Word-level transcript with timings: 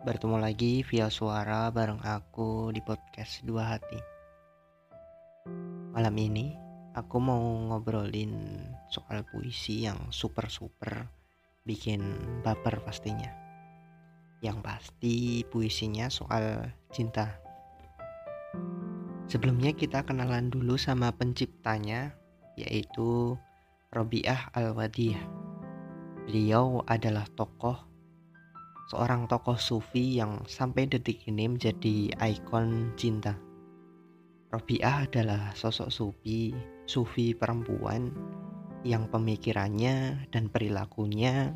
bertemu 0.00 0.40
lagi 0.40 0.80
via 0.80 1.12
suara 1.12 1.68
bareng 1.68 2.00
aku 2.00 2.72
di 2.72 2.80
podcast 2.80 3.44
Dua 3.44 3.76
Hati. 3.76 4.00
Malam 5.92 6.16
ini 6.16 6.56
aku 6.96 7.20
mau 7.20 7.36
ngobrolin 7.68 8.64
soal 8.88 9.20
puisi 9.28 9.84
yang 9.84 10.08
super-super 10.08 11.04
bikin 11.68 12.00
baper 12.40 12.80
pastinya. 12.80 13.28
Yang 14.40 14.58
pasti 14.64 15.44
puisinya 15.52 16.08
soal 16.08 16.72
cinta. 16.88 17.36
Sebelumnya 19.28 19.76
kita 19.76 20.00
kenalan 20.08 20.48
dulu 20.48 20.80
sama 20.80 21.12
penciptanya 21.12 22.16
yaitu 22.56 23.36
Robiah 23.92 24.48
Al-Wadiyah. 24.56 25.28
Beliau 26.24 26.80
adalah 26.88 27.28
tokoh 27.36 27.89
seorang 28.90 29.30
tokoh 29.30 29.54
sufi 29.54 30.18
yang 30.18 30.42
sampai 30.50 30.90
detik 30.90 31.22
ini 31.30 31.46
menjadi 31.46 32.10
ikon 32.18 32.98
cinta. 32.98 33.38
Robiah 34.50 35.06
adalah 35.06 35.54
sosok 35.54 35.94
sufi, 35.94 36.50
sufi 36.90 37.30
perempuan 37.38 38.10
yang 38.82 39.06
pemikirannya 39.06 40.26
dan 40.34 40.50
perilakunya 40.50 41.54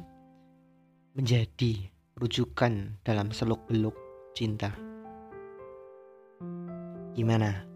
menjadi 1.19 1.91
rujukan 2.15 3.03
dalam 3.03 3.35
seluk-beluk 3.35 3.99
cinta. 4.39 4.71
Gimana? 7.19 7.67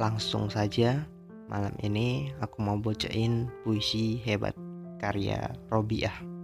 Langsung 0.00 0.48
saja 0.48 1.04
malam 1.52 1.76
ini 1.84 2.32
aku 2.40 2.64
mau 2.64 2.80
bocain 2.80 3.52
puisi 3.60 4.16
hebat 4.24 4.56
karya 4.96 5.52
Robiah. 5.68 6.35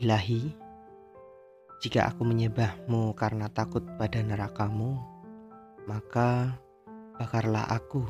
Ilahi, 0.00 0.48
jika 1.84 2.08
aku 2.08 2.24
menyembahmu 2.24 3.12
karena 3.12 3.52
takut 3.52 3.84
pada 4.00 4.24
nerakamu, 4.24 4.96
maka 5.84 6.56
bakarlah 7.20 7.68
aku 7.68 8.08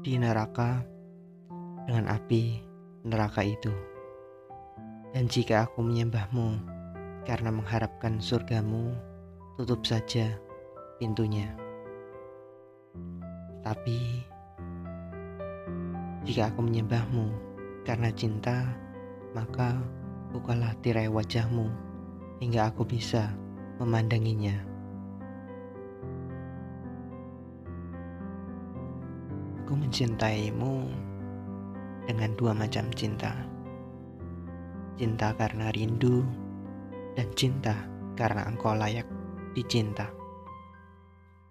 di 0.00 0.16
neraka 0.16 0.80
dengan 1.84 2.08
api 2.16 2.64
neraka 3.04 3.44
itu. 3.44 3.68
Dan 5.12 5.28
jika 5.28 5.68
aku 5.68 5.84
menyembahmu 5.84 6.64
karena 7.28 7.52
mengharapkan 7.52 8.24
surgamu, 8.24 8.96
tutup 9.60 9.84
saja 9.84 10.32
pintunya. 10.96 11.52
Tapi 13.60 14.24
jika 16.24 16.48
aku 16.48 16.64
menyembahmu 16.64 17.28
karena 17.84 18.08
cinta, 18.16 18.72
maka 19.36 19.76
bukalah 20.32 20.76
tirai 20.84 21.08
wajahmu 21.08 21.68
hingga 22.38 22.68
aku 22.68 22.84
bisa 22.84 23.32
memandanginya. 23.80 24.54
Aku 29.64 29.72
mencintaimu 29.76 30.88
dengan 32.08 32.30
dua 32.36 32.56
macam 32.56 32.88
cinta. 32.92 33.36
Cinta 34.98 35.30
karena 35.36 35.70
rindu 35.70 36.24
dan 37.14 37.28
cinta 37.36 37.76
karena 38.16 38.48
engkau 38.48 38.74
layak 38.74 39.06
dicinta. 39.54 40.10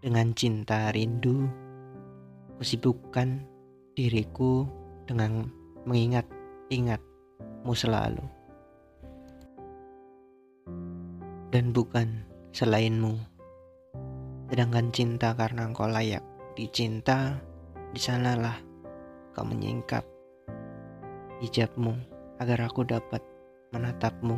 Dengan 0.02 0.34
cinta 0.38 0.94
rindu, 0.94 1.48
kusibukkan 2.58 3.46
diriku 3.98 4.68
dengan 5.08 5.50
mengingat-ingatmu 5.88 7.74
selalu 7.74 8.37
dan 11.52 11.72
bukan 11.72 12.24
selainmu. 12.52 13.16
Sedangkan 14.48 14.92
cinta 14.96 15.36
karena 15.36 15.68
engkau 15.68 15.88
layak 15.88 16.24
dicinta, 16.56 17.40
di 17.92 18.00
sanalah 18.00 18.60
kau 19.32 19.48
menyingkap 19.48 20.04
hijabmu 21.40 21.94
agar 22.42 22.68
aku 22.68 22.84
dapat 22.84 23.22
menatapmu. 23.72 24.38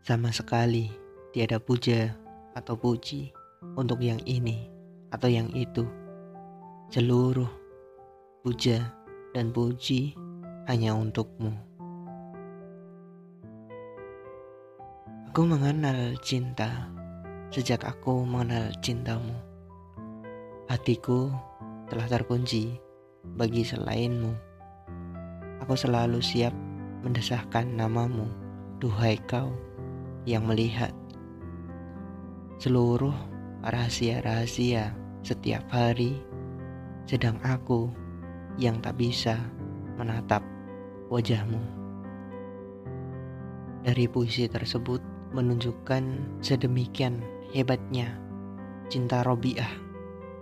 Sama 0.00 0.32
sekali 0.32 0.88
tiada 1.34 1.60
puja 1.60 2.16
atau 2.56 2.74
puji 2.74 3.30
untuk 3.76 4.00
yang 4.00 4.18
ini 4.24 4.66
atau 5.12 5.28
yang 5.28 5.50
itu. 5.52 5.84
Seluruh 6.90 7.50
puja 8.42 8.90
dan 9.30 9.54
puji 9.54 10.16
hanya 10.66 10.96
untukmu. 10.96 11.69
Aku 15.30 15.46
mengenal 15.46 16.18
cinta 16.26 16.90
sejak 17.54 17.86
aku 17.86 18.26
mengenal 18.26 18.74
cintamu. 18.82 19.38
Hatiku 20.66 21.30
telah 21.86 22.10
terkunci 22.10 22.74
bagi 23.38 23.62
selainmu. 23.62 24.34
Aku 25.62 25.78
selalu 25.78 26.18
siap 26.18 26.50
mendesahkan 27.06 27.62
namamu, 27.62 28.26
duhai 28.82 29.22
kau 29.30 29.54
yang 30.26 30.50
melihat 30.50 30.90
seluruh 32.58 33.14
rahasia-rahasia 33.62 34.98
setiap 35.22 35.62
hari, 35.70 36.18
sedang 37.06 37.38
aku 37.46 37.86
yang 38.58 38.82
tak 38.82 38.98
bisa 38.98 39.38
menatap 39.94 40.42
wajahmu. 41.06 41.62
Dari 43.86 44.10
puisi 44.10 44.50
tersebut, 44.50 45.19
menunjukkan 45.30 46.02
sedemikian 46.42 47.22
hebatnya 47.54 48.18
cinta 48.90 49.22
Robiah 49.22 49.70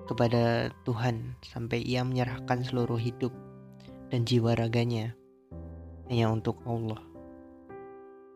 kepada 0.09 0.73
Tuhan 0.89 1.37
sampai 1.45 1.85
ia 1.85 2.01
menyerahkan 2.01 2.65
seluruh 2.65 2.97
hidup 2.97 3.31
dan 4.09 4.25
jiwa 4.25 4.57
raganya 4.57 5.13
hanya 6.09 6.33
untuk 6.33 6.57
Allah. 6.65 7.01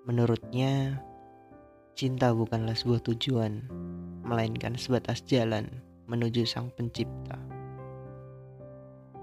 Menurutnya, 0.05 1.01
cinta 1.97 2.37
bukanlah 2.37 2.77
sebuah 2.77 3.01
tujuan, 3.09 3.65
melainkan 4.29 4.77
sebatas 4.77 5.25
jalan 5.25 5.69
menuju 6.05 6.45
Sang 6.45 6.69
Pencipta. 6.77 7.41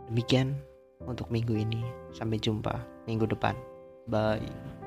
Demikian 0.10 0.58
untuk 1.06 1.30
minggu 1.30 1.54
ini. 1.54 1.86
Sampai 2.10 2.42
jumpa 2.42 2.82
minggu 3.06 3.30
depan. 3.30 3.54
Bye. 4.10 4.79